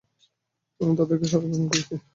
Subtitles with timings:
[0.79, 1.93] আমি তাদের সবাইকে খুন করেছি।